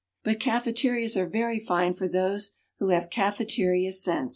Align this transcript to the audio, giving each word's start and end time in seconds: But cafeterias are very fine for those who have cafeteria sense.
But 0.23 0.39
cafeterias 0.39 1.15
are 1.15 1.27
very 1.27 1.59
fine 1.59 1.93
for 1.93 2.07
those 2.07 2.53
who 2.79 2.89
have 2.89 3.11
cafeteria 3.11 3.91
sense. 3.91 4.29